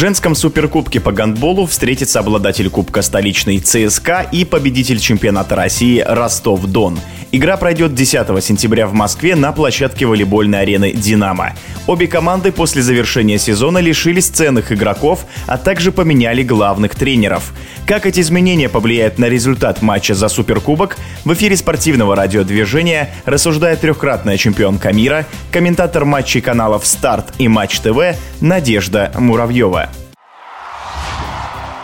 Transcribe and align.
женском 0.00 0.34
суперкубке 0.34 0.98
по 0.98 1.12
гандболу 1.12 1.66
встретится 1.66 2.20
обладатель 2.20 2.70
Кубка 2.70 3.02
столичной 3.02 3.58
ЦСКА 3.58 4.26
и 4.32 4.46
победитель 4.46 4.98
чемпионата 4.98 5.54
России 5.54 6.00
Ростов-Дон. 6.00 6.98
Игра 7.32 7.56
пройдет 7.56 7.94
10 7.94 8.44
сентября 8.44 8.88
в 8.88 8.92
Москве 8.92 9.36
на 9.36 9.52
площадке 9.52 10.04
волейбольной 10.04 10.62
арены 10.62 10.92
«Динамо». 10.92 11.52
Обе 11.86 12.08
команды 12.08 12.50
после 12.50 12.82
завершения 12.82 13.38
сезона 13.38 13.78
лишились 13.78 14.26
ценных 14.26 14.72
игроков, 14.72 15.24
а 15.46 15.56
также 15.56 15.92
поменяли 15.92 16.42
главных 16.42 16.96
тренеров. 16.96 17.52
Как 17.86 18.04
эти 18.04 18.20
изменения 18.20 18.68
повлияют 18.68 19.18
на 19.18 19.26
результат 19.26 19.80
матча 19.80 20.14
за 20.14 20.28
Суперкубок, 20.28 20.96
в 21.24 21.32
эфире 21.34 21.56
спортивного 21.56 22.16
радиодвижения 22.16 23.10
рассуждает 23.24 23.80
трехкратная 23.80 24.36
чемпионка 24.36 24.92
мира, 24.92 25.24
комментатор 25.52 26.04
матчей 26.04 26.40
каналов 26.40 26.84
«Старт» 26.84 27.32
и 27.38 27.46
«Матч 27.46 27.78
ТВ» 27.78 28.16
Надежда 28.40 29.12
Муравьева. 29.16 29.88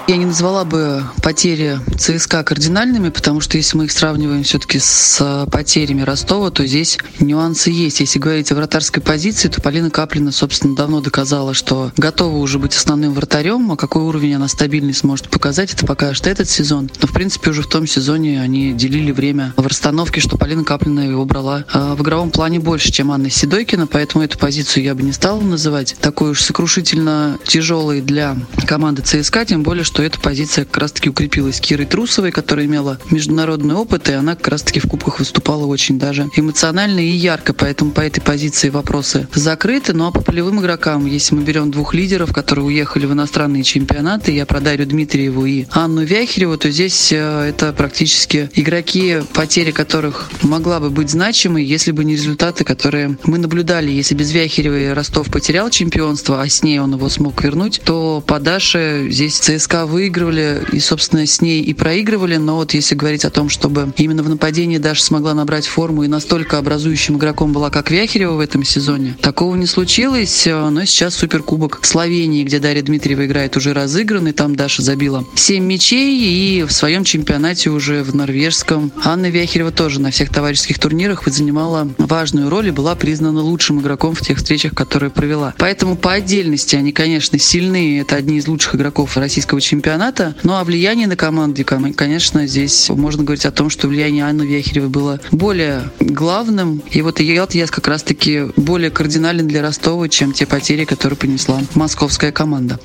Я 0.09 0.19
не 0.19 0.25
назвала 0.25 0.65
бы 0.65 1.03
потери 1.21 1.81
ЦСКА 1.99 2.45
кардинальными, 2.45 3.09
потому 3.09 3.41
что 3.41 3.57
если 3.57 3.77
мы 3.77 3.87
их 3.87 3.93
сравниваем 3.93 4.45
все-таки 4.45 4.79
с 4.79 5.49
потерями 5.51 6.03
Ростова, 6.03 6.53
то 6.53 6.65
здесь 6.65 6.99
нюансы 7.19 7.71
есть. 7.71 7.99
Если 7.99 8.21
говорить 8.21 8.53
о 8.53 8.55
вратарской 8.55 9.03
позиции, 9.03 9.49
то 9.49 9.61
Полина 9.61 9.91
Каплина, 9.91 10.31
собственно, 10.31 10.77
давно 10.77 11.01
доказала, 11.01 11.55
что 11.55 11.91
готова 11.97 12.37
уже 12.37 12.61
быть 12.61 12.77
основным 12.77 13.15
вратарем, 13.15 13.73
а 13.73 13.77
какой 13.77 14.05
уровень 14.05 14.35
она 14.35 14.47
стабильный 14.47 14.95
сможет 14.95 15.29
показать, 15.29 15.73
это 15.73 15.85
покажет 15.85 16.29
этот 16.29 16.49
сезон. 16.49 16.89
Но, 17.03 17.09
в 17.09 17.13
принципе, 17.13 17.51
уже 17.51 17.63
в 17.63 17.69
том 17.69 17.89
сезоне 17.89 18.41
они 18.41 18.75
делили 18.75 19.11
время 19.11 19.55
в 19.57 19.67
расстановке, 19.67 20.21
что 20.21 20.39
Полина 20.39 20.63
Каплина 20.63 21.01
его 21.01 21.25
брала 21.25 21.65
э, 21.73 21.95
в 21.99 22.03
игровом 22.03 22.31
плане 22.31 22.61
больше, 22.61 22.93
чем 22.93 23.11
Анна 23.11 23.29
Седойкина, 23.29 23.89
поэтому 23.89 24.23
эту 24.23 24.39
позицию 24.39 24.85
я 24.85 24.95
бы 24.95 25.03
не 25.03 25.13
стала 25.13 25.41
называть 25.41 25.97
такой 26.01 26.31
уж 26.31 26.43
сокрушительно 26.43 27.41
тяжелой 27.45 28.03
для 28.03 28.37
команды 28.69 29.03
ЦСКА, 29.03 29.45
тем 29.45 29.65
более, 29.65 29.83
что 29.83 29.96
что 29.97 30.03
эта 30.03 30.21
позиция 30.21 30.67
как 30.67 30.77
раз-таки 30.77 31.09
укрепилась 31.09 31.59
Кирой 31.59 31.87
Трусовой, 31.87 32.31
которая 32.31 32.67
имела 32.67 32.99
международный 33.11 33.75
опыт, 33.75 34.11
и 34.11 34.13
она 34.13 34.37
как 34.37 34.49
раз-таки 34.49 34.79
в 34.79 34.87
кубках 34.87 35.21
выступала 35.21 35.65
очень 35.65 35.99
даже 35.99 36.29
эмоционально 36.37 37.01
и 37.01 37.09
ярко, 37.09 37.55
поэтому 37.55 37.93
по 37.93 38.03
этой 38.03 38.21
позиции 38.21 38.69
вопросы 38.69 39.27
закрыты. 39.33 39.95
Ну 39.95 40.07
а 40.07 40.13
по 40.13 40.21
полевым 40.21 40.61
игрокам, 40.61 41.07
если 41.07 41.35
мы 41.35 41.45
берем 41.45 41.71
двух 41.71 41.95
лидеров, 41.95 42.35
которые 42.35 42.67
уехали 42.67 43.07
в 43.07 43.15
иностранные 43.15 43.63
чемпионаты, 43.63 44.33
я 44.33 44.45
про 44.45 44.61
Дмитриеву 44.61 45.47
и 45.47 45.65
Анну 45.71 46.03
Вяхереву, 46.03 46.59
то 46.59 46.71
здесь 46.71 47.11
э, 47.11 47.49
это 47.49 47.73
практически 47.73 48.51
игроки, 48.53 49.23
потери 49.33 49.71
которых 49.71 50.29
могла 50.43 50.79
бы 50.79 50.91
быть 50.91 51.09
значимой, 51.09 51.65
если 51.65 51.93
бы 51.93 52.05
не 52.05 52.17
результаты, 52.17 52.65
которые 52.65 53.17
мы 53.25 53.39
наблюдали. 53.39 53.91
Если 53.91 54.15
без 54.15 54.31
Вяхеревой 54.33 54.93
Ростов 54.93 55.31
потерял 55.31 55.71
чемпионство, 55.71 56.43
а 56.43 56.47
с 56.47 56.63
ней 56.63 56.81
он 56.81 56.93
его 56.93 57.09
смог 57.09 57.43
вернуть, 57.43 57.81
то 57.83 58.23
по 58.27 58.39
Даше 58.41 59.07
здесь 59.09 59.39
ЦСКА 59.39 59.86
выигрывали 59.87 60.63
и, 60.73 60.81
собственно, 60.81 61.27
с 61.27 61.41
ней 61.41 61.63
и 61.63 61.75
проигрывали. 61.75 62.37
Но 62.37 62.57
вот 62.57 62.75
если 62.75 62.95
говорить 62.95 63.25
о 63.25 63.31
том, 63.31 63.49
чтобы 63.49 63.93
именно 63.97 64.23
в 64.23 64.29
нападении 64.29 64.79
Даша 64.79 65.03
смогла 65.03 65.35
набрать 65.35 65.67
форму 65.67 66.05
и 66.05 66.09
настолько 66.09 66.59
образующим 66.59 67.17
игроком 67.17 67.53
была, 67.53 67.71
как 67.71 67.91
Вяхерева 67.91 68.35
в 68.35 68.41
этом 68.41 68.65
сезоне, 68.65 69.17
такого 69.21 69.55
не 69.57 69.67
случилось. 69.67 70.47
Но 70.47 70.85
сейчас 70.85 71.15
Суперкубок 71.15 71.81
Словении, 71.83 72.45
где 72.45 72.59
Дарья 72.59 72.83
Дмитриева 72.83 73.27
играет, 73.27 73.57
уже 73.57 73.73
разыгран, 73.73 74.29
и 74.29 74.33
там 74.33 74.57
Даша 74.57 74.83
забила 74.83 75.25
7 75.35 75.65
мячей, 75.65 76.19
и 76.21 76.63
в 76.65 76.73
своем 76.73 77.05
чемпионате 77.05 77.71
уже 77.71 78.03
в 78.03 78.15
норвежском 78.15 78.93
Анна 79.05 79.31
Вяхерева 79.31 79.71
тоже 79.71 80.01
на 80.01 80.11
всех 80.11 80.31
товарищеских 80.31 80.79
турнирах 80.79 81.27
занимала 81.27 81.89
важную 81.99 82.51
роль 82.51 82.69
и 82.69 82.71
была 82.71 82.95
признана 82.95 83.41
лучшим 83.41 83.81
игроком 83.81 84.15
в 84.15 84.21
тех 84.21 84.39
встречах, 84.39 84.75
которые 84.75 85.11
провела. 85.11 85.55
Поэтому 85.59 85.97
по 85.97 86.13
отдельности 86.13 86.77
они, 86.77 86.93
конечно, 86.93 87.39
сильны, 87.39 88.01
это 88.01 88.17
одни 88.17 88.39
из 88.39 88.47
лучших 88.47 88.75
игроков 88.77 89.17
российского 89.17 89.61
чемпионата, 89.61 89.76
чемпионата. 89.77 90.35
Ну 90.43 90.55
а 90.55 90.65
влияние 90.65 91.07
на 91.07 91.17
команду, 91.17 91.63
конечно, 91.65 92.47
здесь 92.47 92.89
можно 92.89 93.25
говорить 93.25 93.45
о 93.45 93.51
том, 93.51 93.69
что 93.71 93.89
влияние 93.89 94.25
Анны 94.25 94.43
Вяхеревой 94.43 94.89
было 94.89 95.21
более 95.33 95.91
главным. 96.01 96.83
И 96.91 97.03
вот 97.03 97.21
ее 97.21 97.43
отъезд 97.43 97.73
как 97.73 97.87
раз-таки 97.89 98.47
более 98.57 98.91
кардинален 98.91 99.47
для 99.47 99.63
Ростова, 99.63 100.09
чем 100.09 100.33
те 100.33 100.47
потери, 100.47 100.85
которые 100.85 101.17
понесла 101.17 101.61
московская 101.75 102.33
команда. 102.33 102.81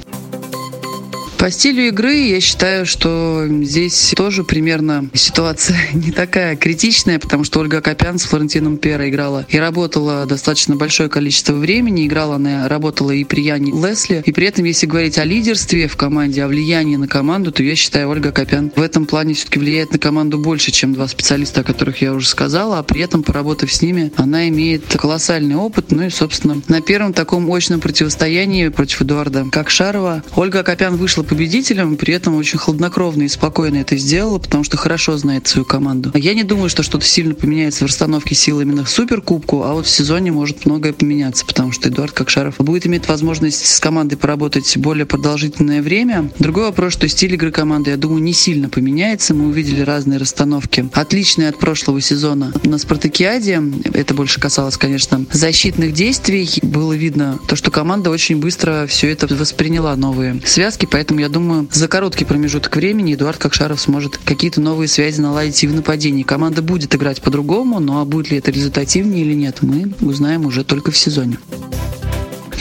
По 1.41 1.49
стилю 1.49 1.87
игры 1.87 2.13
я 2.13 2.39
считаю, 2.39 2.85
что 2.85 3.47
здесь 3.63 4.13
тоже 4.15 4.43
примерно 4.43 5.09
ситуация 5.15 5.75
не 5.93 6.11
такая 6.11 6.55
критичная, 6.55 7.17
потому 7.17 7.45
что 7.45 7.61
Ольга 7.61 7.81
Копян 7.81 8.19
с 8.19 8.25
Флорентином 8.25 8.77
Пера 8.77 9.09
играла 9.09 9.47
и 9.49 9.57
работала 9.57 10.27
достаточно 10.27 10.75
большое 10.75 11.09
количество 11.09 11.53
времени. 11.53 12.05
Играла 12.05 12.35
она, 12.35 12.69
работала 12.69 13.09
и 13.09 13.23
при 13.23 13.41
Яне 13.41 13.71
Лесли. 13.71 14.21
И 14.23 14.31
при 14.31 14.45
этом, 14.45 14.65
если 14.65 14.85
говорить 14.85 15.17
о 15.17 15.23
лидерстве 15.23 15.87
в 15.87 15.97
команде, 15.97 16.43
о 16.43 16.47
влиянии 16.47 16.95
на 16.95 17.07
команду, 17.07 17.51
то 17.51 17.63
я 17.63 17.75
считаю, 17.75 18.09
Ольга 18.09 18.31
Копян 18.31 18.71
в 18.75 18.79
этом 18.79 19.07
плане 19.07 19.33
все-таки 19.33 19.57
влияет 19.57 19.93
на 19.93 19.97
команду 19.97 20.37
больше, 20.37 20.69
чем 20.69 20.93
два 20.93 21.07
специалиста, 21.07 21.61
о 21.61 21.63
которых 21.63 22.03
я 22.03 22.13
уже 22.13 22.27
сказала. 22.27 22.77
А 22.77 22.83
при 22.83 23.01
этом, 23.01 23.23
поработав 23.23 23.73
с 23.73 23.81
ними, 23.81 24.13
она 24.15 24.47
имеет 24.49 24.95
колоссальный 24.95 25.55
опыт. 25.55 25.89
Ну 25.89 26.03
и, 26.03 26.11
собственно, 26.11 26.61
на 26.67 26.81
первом 26.81 27.13
таком 27.13 27.51
очном 27.51 27.79
противостоянии 27.79 28.67
против 28.67 29.01
Эдуарда 29.01 29.47
Кокшарова 29.51 30.23
Ольга 30.35 30.61
Копян 30.61 30.97
вышла 30.97 31.23
победителем, 31.31 31.95
при 31.95 32.13
этом 32.13 32.35
очень 32.35 32.59
хладнокровно 32.59 33.23
и 33.23 33.29
спокойно 33.29 33.77
это 33.77 33.95
сделала, 33.95 34.37
потому 34.37 34.65
что 34.65 34.75
хорошо 34.75 35.17
знает 35.17 35.47
свою 35.47 35.63
команду. 35.63 36.11
Я 36.13 36.33
не 36.33 36.43
думаю, 36.43 36.69
что 36.69 36.83
что-то 36.83 37.05
сильно 37.05 37.33
поменяется 37.33 37.85
в 37.85 37.87
расстановке 37.87 38.35
сил 38.35 38.59
именно 38.59 38.83
в 38.83 38.89
Суперкубку, 38.89 39.63
а 39.63 39.71
вот 39.73 39.85
в 39.85 39.89
сезоне 39.89 40.33
может 40.33 40.65
многое 40.65 40.91
поменяться, 40.91 41.45
потому 41.45 41.71
что 41.71 41.87
Эдуард 41.87 42.11
Кокшаров 42.11 42.57
будет 42.57 42.85
иметь 42.85 43.07
возможность 43.07 43.65
с 43.65 43.79
командой 43.79 44.17
поработать 44.17 44.75
более 44.75 45.05
продолжительное 45.05 45.81
время. 45.81 46.29
Другой 46.37 46.65
вопрос, 46.65 46.91
что 46.91 47.07
стиль 47.07 47.35
игры 47.35 47.51
команды, 47.51 47.91
я 47.91 47.97
думаю, 47.97 48.21
не 48.21 48.33
сильно 48.33 48.67
поменяется. 48.67 49.33
Мы 49.33 49.47
увидели 49.47 49.79
разные 49.79 50.19
расстановки, 50.19 50.89
отличные 50.91 51.47
от 51.47 51.57
прошлого 51.57 52.01
сезона 52.01 52.51
на 52.65 52.77
Спартакиаде. 52.77 53.63
Это 53.93 54.13
больше 54.13 54.41
касалось, 54.41 54.75
конечно, 54.75 55.25
защитных 55.31 55.93
действий. 55.93 56.49
Было 56.61 56.91
видно 56.91 57.39
то, 57.47 57.55
что 57.55 57.71
команда 57.71 58.09
очень 58.09 58.35
быстро 58.35 58.85
все 58.85 59.09
это 59.09 59.33
восприняла 59.33 59.95
новые 59.95 60.41
связки, 60.43 60.85
поэтому 60.91 61.20
я 61.21 61.29
думаю, 61.29 61.67
за 61.71 61.87
короткий 61.87 62.25
промежуток 62.25 62.75
времени 62.75 63.13
Эдуард 63.13 63.37
Кокшаров 63.37 63.79
сможет 63.79 64.17
какие-то 64.17 64.59
новые 64.59 64.87
связи 64.87 65.21
наладить 65.21 65.63
и 65.63 65.67
в 65.67 65.73
нападении. 65.75 66.23
Команда 66.23 66.63
будет 66.63 66.95
играть 66.95 67.21
по-другому, 67.21 67.79
но 67.79 68.01
а 68.01 68.05
будет 68.05 68.31
ли 68.31 68.39
это 68.39 68.49
результативнее 68.49 69.23
или 69.23 69.35
нет, 69.35 69.59
мы 69.61 69.93
узнаем 70.01 70.47
уже 70.47 70.63
только 70.63 70.89
в 70.89 70.97
сезоне. 70.97 71.37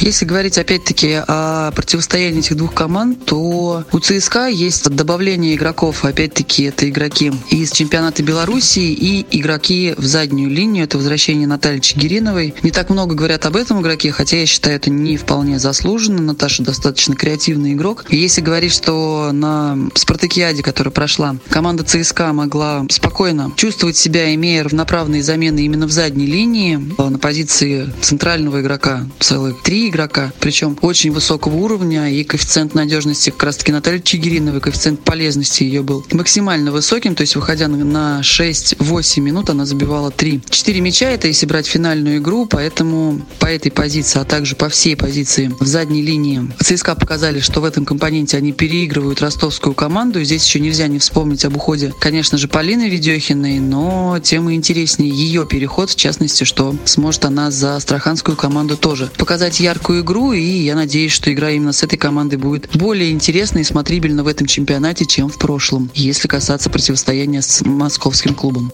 Если 0.00 0.24
говорить 0.24 0.56
опять-таки 0.56 1.20
о 1.28 1.72
противостоянии 1.72 2.40
этих 2.40 2.56
двух 2.56 2.72
команд, 2.72 3.26
то 3.26 3.84
у 3.92 3.98
ЦСКА 3.98 4.46
есть 4.46 4.88
добавление 4.88 5.54
игроков, 5.54 6.06
опять-таки 6.06 6.64
это 6.64 6.88
игроки 6.88 7.30
из 7.50 7.70
чемпионата 7.70 8.22
Белоруссии 8.22 8.92
и 8.92 9.26
игроки 9.30 9.94
в 9.98 10.06
заднюю 10.06 10.48
линию, 10.48 10.84
это 10.84 10.96
возвращение 10.96 11.46
Натальи 11.46 11.80
Чигириновой. 11.80 12.54
Не 12.62 12.70
так 12.70 12.88
много 12.88 13.14
говорят 13.14 13.44
об 13.44 13.56
этом 13.56 13.82
игроке, 13.82 14.10
хотя 14.10 14.38
я 14.38 14.46
считаю 14.46 14.76
это 14.76 14.88
не 14.88 15.18
вполне 15.18 15.58
заслуженно. 15.58 16.22
Наташа 16.22 16.62
достаточно 16.62 17.14
креативный 17.14 17.74
игрок. 17.74 18.06
Если 18.08 18.40
говорить, 18.40 18.72
что 18.72 19.30
на 19.32 19.76
Спартакиаде, 19.94 20.62
которая 20.62 20.92
прошла, 20.92 21.36
команда 21.50 21.84
ЦСКА 21.84 22.32
могла 22.32 22.86
спокойно 22.88 23.52
чувствовать 23.54 23.98
себя, 23.98 24.34
имея 24.34 24.64
равноправные 24.64 25.22
замены 25.22 25.60
именно 25.60 25.86
в 25.86 25.92
задней 25.92 26.26
линии, 26.26 26.80
на 26.96 27.18
позиции 27.18 27.92
центрального 28.00 28.62
игрока 28.62 29.06
целых 29.18 29.60
три 29.62 29.89
игрока, 29.90 30.32
причем 30.40 30.78
очень 30.80 31.12
высокого 31.12 31.56
уровня, 31.56 32.10
и 32.10 32.24
коэффициент 32.24 32.74
надежности 32.74 33.30
как 33.30 33.44
раз-таки 33.44 33.72
Натальи 33.72 34.00
Чигириновой, 34.00 34.60
коэффициент 34.60 35.00
полезности 35.00 35.62
ее 35.62 35.82
был 35.82 36.06
максимально 36.12 36.72
высоким, 36.72 37.14
то 37.14 37.22
есть 37.22 37.36
выходя 37.36 37.68
на 37.68 38.20
6-8 38.20 39.20
минут, 39.20 39.50
она 39.50 39.66
забивала 39.66 40.10
3. 40.10 40.42
4 40.48 40.80
мяча 40.80 41.10
это 41.10 41.28
если 41.28 41.46
брать 41.46 41.66
финальную 41.66 42.18
игру, 42.18 42.46
поэтому 42.46 43.20
по 43.38 43.46
этой 43.46 43.70
позиции, 43.70 44.20
а 44.20 44.24
также 44.24 44.56
по 44.56 44.68
всей 44.68 44.96
позиции 44.96 45.52
в 45.58 45.66
задней 45.66 46.02
линии 46.02 46.50
ЦСКА 46.62 46.94
показали, 46.94 47.40
что 47.40 47.60
в 47.60 47.64
этом 47.64 47.84
компоненте 47.84 48.36
они 48.36 48.52
переигрывают 48.52 49.20
ростовскую 49.20 49.74
команду. 49.74 50.22
Здесь 50.22 50.44
еще 50.44 50.60
нельзя 50.60 50.86
не 50.86 50.98
вспомнить 50.98 51.44
об 51.44 51.56
уходе, 51.56 51.92
конечно 51.98 52.38
же, 52.38 52.48
Полины 52.48 52.88
Ведехиной, 52.88 53.58
но 53.58 54.18
тем 54.22 54.48
и 54.50 54.54
интереснее 54.54 55.10
ее 55.10 55.46
переход, 55.46 55.90
в 55.90 55.96
частности, 55.96 56.44
что 56.44 56.76
сможет 56.84 57.24
она 57.24 57.50
за 57.50 57.76
астраханскую 57.76 58.36
команду 58.36 58.76
тоже 58.76 59.10
показать 59.16 59.60
ярко 59.60 59.79
яркую 59.80 60.02
игру, 60.02 60.32
и 60.32 60.40
я 60.40 60.74
надеюсь, 60.74 61.12
что 61.12 61.32
игра 61.32 61.50
именно 61.50 61.72
с 61.72 61.82
этой 61.82 61.96
командой 61.96 62.36
будет 62.36 62.68
более 62.76 63.12
интересной 63.12 63.62
и 63.62 63.64
смотрибельна 63.64 64.22
в 64.22 64.26
этом 64.26 64.46
чемпионате, 64.46 65.06
чем 65.06 65.30
в 65.30 65.38
прошлом, 65.38 65.90
если 65.94 66.28
касаться 66.28 66.68
противостояния 66.68 67.40
с 67.40 67.64
московским 67.64 68.34
клубом. 68.34 68.70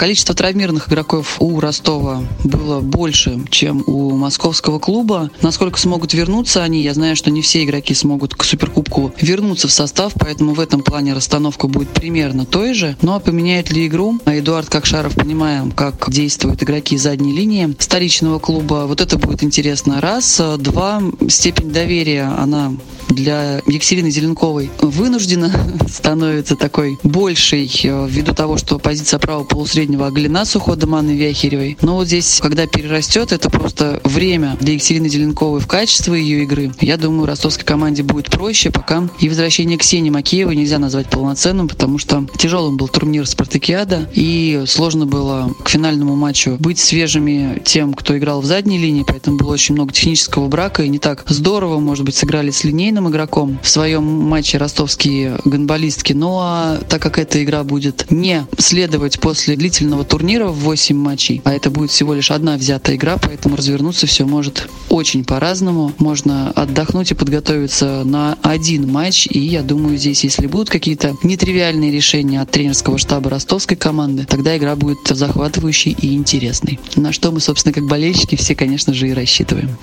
Количество 0.00 0.34
травмированных 0.34 0.88
игроков 0.88 1.36
у 1.40 1.60
Ростова 1.60 2.22
было 2.42 2.80
больше, 2.80 3.38
чем 3.50 3.84
у 3.86 4.16
московского 4.16 4.78
клуба. 4.78 5.30
Насколько 5.42 5.78
смогут 5.78 6.14
вернуться 6.14 6.62
они, 6.62 6.80
я 6.80 6.94
знаю, 6.94 7.16
что 7.16 7.30
не 7.30 7.42
все 7.42 7.64
игроки 7.64 7.92
смогут 7.92 8.34
к 8.34 8.42
Суперкубку 8.42 9.12
вернуться 9.20 9.68
в 9.68 9.72
состав, 9.72 10.14
поэтому 10.18 10.54
в 10.54 10.60
этом 10.60 10.80
плане 10.80 11.12
расстановка 11.12 11.68
будет 11.68 11.90
примерно 11.90 12.46
той 12.46 12.72
же. 12.72 12.96
Но 13.02 13.10
ну, 13.10 13.16
а 13.18 13.20
поменяет 13.20 13.70
ли 13.72 13.86
игру? 13.86 14.18
Эдуард 14.24 14.70
Кокшаров, 14.70 15.14
понимаем, 15.16 15.70
как 15.70 16.10
действуют 16.10 16.62
игроки 16.62 16.96
задней 16.96 17.36
линии 17.36 17.76
столичного 17.78 18.38
клуба. 18.38 18.86
Вот 18.86 19.02
это 19.02 19.18
будет 19.18 19.44
интересно. 19.44 20.00
Раз. 20.00 20.40
Два. 20.56 21.02
Степень 21.28 21.72
доверия, 21.72 22.34
она 22.38 22.72
для 23.10 23.60
Екатерины 23.66 24.10
Зеленковой 24.10 24.70
вынуждена 24.80 25.52
становится 25.88 26.56
такой 26.56 26.98
большей 27.02 27.70
э, 27.84 28.06
ввиду 28.08 28.34
того, 28.34 28.56
что 28.56 28.78
позиция 28.78 29.18
правого 29.18 29.44
полусреднего 29.44 30.06
оголена 30.06 30.44
с 30.44 30.56
уходом 30.56 30.94
Анны 30.94 31.12
Вяхеревой. 31.12 31.76
Но 31.82 31.96
вот 31.96 32.06
здесь, 32.06 32.40
когда 32.40 32.66
перерастет, 32.66 33.32
это 33.32 33.50
просто 33.50 34.00
время 34.04 34.56
для 34.60 34.74
Екатерины 34.74 35.08
Зеленковой 35.08 35.60
в 35.60 35.66
качестве 35.66 36.20
ее 36.20 36.44
игры. 36.44 36.72
Я 36.80 36.96
думаю, 36.96 37.26
ростовской 37.26 37.64
команде 37.64 38.02
будет 38.02 38.30
проще, 38.30 38.70
пока 38.70 39.08
и 39.18 39.28
возвращение 39.28 39.78
Ксении 39.78 40.10
Макеевой 40.10 40.56
нельзя 40.56 40.78
назвать 40.78 41.08
полноценным, 41.08 41.68
потому 41.68 41.98
что 41.98 42.26
тяжелым 42.38 42.76
был 42.76 42.88
турнир 42.88 43.26
Спартакиада, 43.26 44.08
и 44.14 44.64
сложно 44.66 45.06
было 45.06 45.54
к 45.62 45.68
финальному 45.68 46.16
матчу 46.16 46.56
быть 46.58 46.78
свежими 46.78 47.60
тем, 47.64 47.94
кто 47.94 48.16
играл 48.16 48.40
в 48.40 48.46
задней 48.46 48.78
линии, 48.78 49.04
поэтому 49.06 49.36
было 49.36 49.52
очень 49.52 49.74
много 49.74 49.92
технического 49.92 50.48
брака, 50.48 50.82
и 50.82 50.88
не 50.88 50.98
так 50.98 51.24
здорово, 51.28 51.78
может 51.78 52.04
быть, 52.04 52.14
сыграли 52.14 52.50
с 52.50 52.64
линейным 52.64 52.99
игроком 53.08 53.58
в 53.62 53.68
своем 53.68 54.04
матче 54.04 54.58
ростовские 54.58 55.38
гонболистки. 55.44 56.12
Ну 56.12 56.38
а 56.40 56.78
так 56.88 57.00
как 57.00 57.18
эта 57.18 57.42
игра 57.42 57.64
будет 57.64 58.10
не 58.10 58.46
следовать 58.58 59.20
после 59.20 59.56
длительного 59.56 60.04
турнира 60.04 60.48
в 60.48 60.58
8 60.60 60.96
матчей, 60.96 61.40
а 61.44 61.52
это 61.52 61.70
будет 61.70 61.90
всего 61.90 62.14
лишь 62.14 62.30
одна 62.30 62.56
взятая 62.56 62.96
игра, 62.96 63.16
поэтому 63.16 63.56
развернуться 63.56 64.06
все 64.06 64.26
может 64.26 64.68
очень 64.88 65.24
по-разному. 65.24 65.92
Можно 65.98 66.50
отдохнуть 66.50 67.12
и 67.12 67.14
подготовиться 67.14 68.02
на 68.04 68.36
один 68.42 68.90
матч, 68.90 69.26
и 69.30 69.38
я 69.38 69.62
думаю, 69.62 69.96
здесь, 69.96 70.24
если 70.24 70.46
будут 70.46 70.70
какие-то 70.70 71.16
нетривиальные 71.22 71.92
решения 71.92 72.40
от 72.40 72.50
тренерского 72.50 72.98
штаба 72.98 73.30
ростовской 73.30 73.76
команды, 73.76 74.24
тогда 74.24 74.56
игра 74.56 74.76
будет 74.76 74.98
захватывающей 75.08 75.92
и 75.92 76.14
интересной. 76.14 76.78
На 76.96 77.12
что 77.12 77.30
мы, 77.30 77.40
собственно, 77.40 77.72
как 77.72 77.86
болельщики 77.86 78.36
все, 78.36 78.54
конечно 78.54 78.92
же, 78.92 79.08
и 79.08 79.14
рассчитываем. 79.14 79.76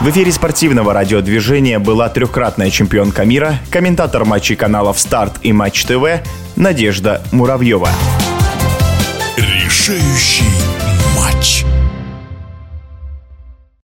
В 0.00 0.10
эфире 0.10 0.30
спортивного 0.30 0.92
радиодвижения 0.92 1.80
была 1.80 2.08
трехкратная 2.08 2.70
чемпионка 2.70 3.24
мира, 3.24 3.58
комментатор 3.68 4.24
матчей 4.24 4.54
каналов 4.54 4.96
«Старт» 5.00 5.38
и 5.42 5.52
«Матч 5.52 5.84
ТВ» 5.86 6.22
Надежда 6.54 7.20
Муравьева. 7.32 7.88
Решающий 9.36 10.44